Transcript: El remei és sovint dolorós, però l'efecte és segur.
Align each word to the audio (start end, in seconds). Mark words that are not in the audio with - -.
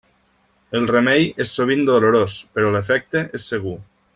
El 0.79 0.87
remei 0.91 1.27
és 1.45 1.53
sovint 1.59 1.85
dolorós, 1.91 2.39
però 2.57 2.73
l'efecte 2.77 3.23
és 3.41 3.47
segur. 3.53 3.79